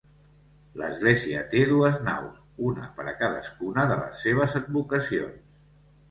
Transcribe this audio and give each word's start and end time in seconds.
L'església 0.81 1.41
té 1.49 1.59
dues 1.71 1.99
naus, 2.07 2.39
una 2.69 2.87
per 2.99 3.05
a 3.11 3.13
cadascuna 3.19 3.83
de 3.91 3.97
les 3.99 4.23
seves 4.25 4.57
advocacions. 4.61 5.45